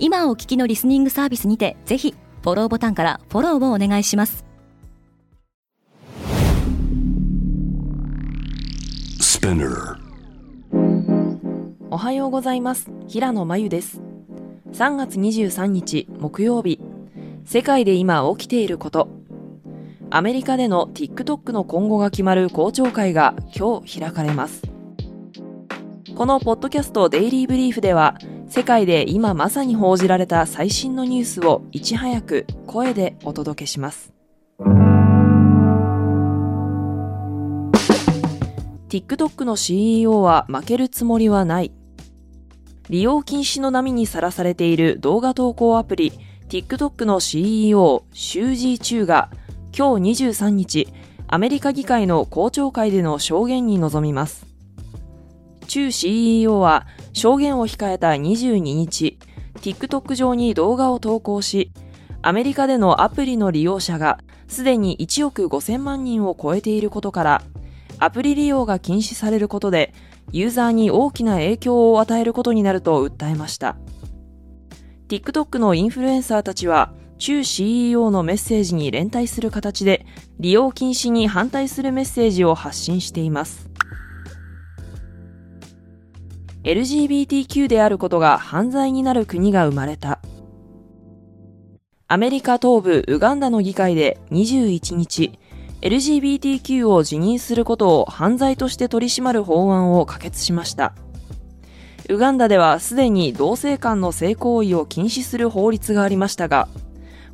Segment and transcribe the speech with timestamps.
[0.00, 4.44] 今お聞きのリスニングサービスにてぜひフォローボタンからフォローをお願いします。
[11.90, 12.90] おはようございます。
[13.08, 14.00] 平野真由です。
[14.72, 16.78] 3月23日木曜日。
[17.44, 19.08] 世界で今起きていること。
[20.10, 24.62] アメリカでの TikTok の今後が決まる公聴会が今日開かれます。
[26.14, 28.16] このポッドキャストデイリーブリーフでは
[28.48, 34.12] 世界で今まさに報じられた最新のニュースをいち早く声でお届けします
[38.88, 41.72] TikTok の CEO は負けるつもりはない。
[42.88, 46.12] 利用禁止の波にさらされている動画投稿アプリ
[46.48, 49.30] TikTok の CEO シュージー・チューが
[49.76, 50.88] 今日23日
[51.26, 54.47] アメリカ議会の公聴会での証言に臨みます。
[55.68, 59.18] チュー CEO は証言を控えた22日
[59.60, 61.70] TikTok 上に動画を投稿し
[62.22, 67.42] アメリカでのアプリの利用者がすでに1億5000万人を超えていることから
[68.00, 69.92] アプリ利用が禁止されることで、
[70.30, 73.76] ユーザーに大きな影響を与えることになると訴えました。
[75.08, 80.06] TikTok のインフルエンサーたちは、中 CEO のメッセージに連帯する形で、
[80.38, 83.67] 利用禁止に反対するメッセージを発信しています。
[86.68, 90.20] LGBTQ であることが犯罪になる国が生まれた。
[92.08, 95.38] アメリカ東部ウガンダの議会で21日、
[95.80, 100.92] LGBTQ を辞任することを犯罪として取り締まる法案を可決しました。
[102.10, 106.68] ウガンダではすでに同性間の性行為を禁止する法律がありましたが、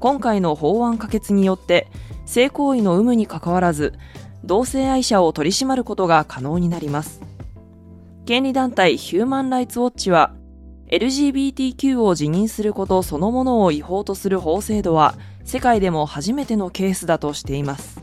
[0.00, 1.86] 今回の法案可決によって
[2.26, 3.92] 性行為の有無にかかわらず、
[4.42, 7.29] 同性愛者を取り締まることが可能になります。
[8.26, 10.34] 権利団体ヒューマン・ライツ・ウォッチは、
[10.90, 15.14] LGBTQ を辞任することそのものを違法とする法制度は
[15.44, 18.02] 世界でも初めてのケースだとしています。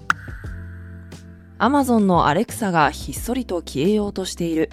[1.57, 4.69] アマゾンのアレクサがひっそりと消えようとしている。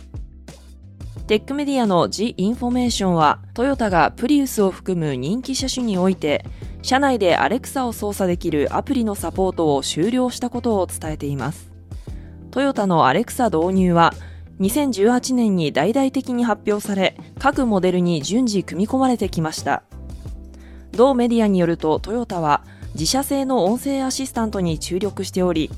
[1.26, 6.44] テックメディアの The Information は、トヨタがプリウスを含む人気車種において、
[6.82, 11.70] 車内でアレクサを操作できるアプリのサポートを終了したことを伝えています。
[12.50, 14.12] トヨタのアレクサ導入は、
[14.60, 19.82] 2018年に大々的に発表され、各モデルに順次組み込まれてきました。
[20.92, 22.64] 同メディアによるとトヨタは
[22.94, 25.70] 自社製の音声アシスタントに注力しており、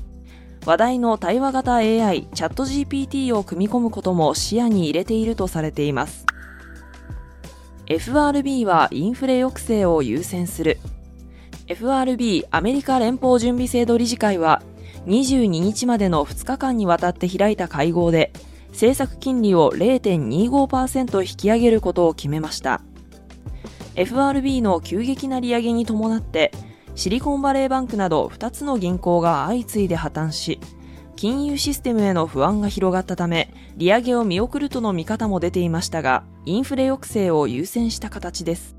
[0.67, 6.25] 話題の対話型 AI チャット GPT を組み込むことも視野に入れているとされています
[7.85, 10.77] FRB はインフレ抑制を優先する
[11.67, 14.61] FRB アメリカ連邦準備制度理事会は
[15.05, 18.33] 22日までの2日間にわたって開いた会合で
[18.77, 22.83] 政策金利を0.25%引き上げることを決めました
[23.95, 26.51] FRB の急激な利上げに伴って
[26.97, 30.59] シリコンバレーバンクなど2つの銀行が相次いで破綻し、
[31.15, 38.75] 金融システムへの不安が広がったため、利上げを見送るとの見方も出ていましたが、インフレ抑制を優先した形です。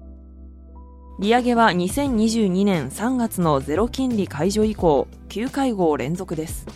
[1.20, 6.66] 利上げは2022年3月のゼロ金利解除以降、9会合連続です。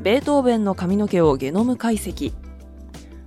[0.00, 2.32] ベートーベンの髪の毛をゲノム解析。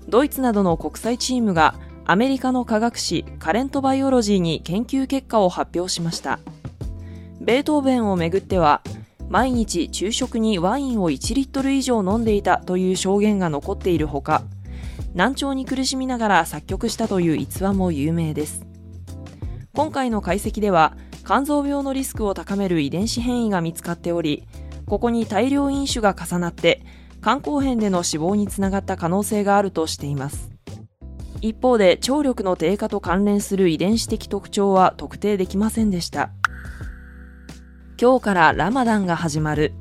[0.09, 1.75] ドイツなどの国際チームが
[2.06, 6.39] アメリカの科学誌カレントバイオロジーに研究結果を発表しました。
[7.39, 8.81] ベートーベンをめぐっては
[9.29, 14.44] 毎日昼食にワインを1リットル以上飲んでいたという証言が残っているほか
[15.13, 18.66] 難聴に苦しみながら作曲したという逸話も有名です
[19.73, 20.95] 今回の解析では
[21.25, 24.44] 肝臓病のリスクを高める遺伝子変異が見つかっており
[24.85, 26.81] ここに大量飲酒が重なって
[27.21, 30.51] 肝硬変での死亡につながった可能性があるとしています
[31.41, 36.31] 一方で聴力の低下と関連する遺伝子的特徴は特定できませんでした
[38.03, 39.71] 今日からラマダンが始まる。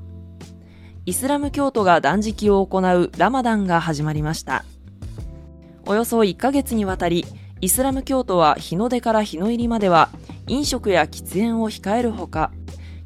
[1.07, 4.65] イスラム教徒が断食を行うラマダンが始まりました。
[5.87, 7.25] およそ1ヶ月にわたり、
[7.61, 10.11] イスラム教徒は日の出から日の入りまでは
[10.47, 12.53] 飲食や喫煙を控えるほか、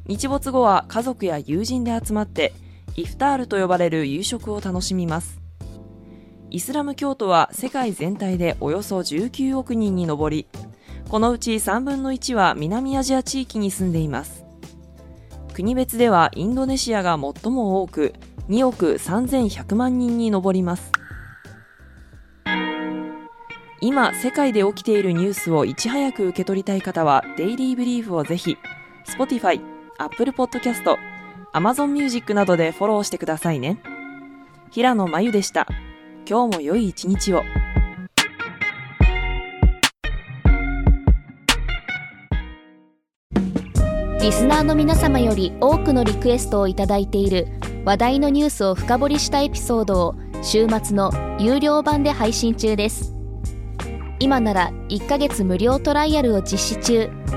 [0.07, 2.53] 日没後は家族や友人で集まって
[2.95, 5.39] イフタールと呼ばれる夕食を楽しみます。
[6.49, 10.47] イスラム教徒は世界全体でおよそ19億人に上り、
[11.09, 14.45] このうち3分の1は南アジア地域に住んでいます
[15.53, 18.13] 国別ではインドネシアが最も多く
[18.49, 20.91] 2億3100万人に上ります
[23.79, 28.57] 今世界で起きているニュースをいち早く受け取りたい方はデイリーブリーフをぜひ
[29.07, 29.61] Spotify、
[29.99, 30.97] Apple Podcast、
[31.53, 33.81] Amazon Music などでフォローしてくださいね。
[34.71, 35.67] 平野真由でした。
[36.29, 37.43] 今日も良い一日を。
[44.21, 47.47] リスナーの皆様より多くのリクエストをいただいている
[47.85, 53.13] 話題のニュースを深掘りしたエピソードを週末の有料版で配信中です。
[54.19, 57.36] 今なら1ヶ月無料トライアルを実施中。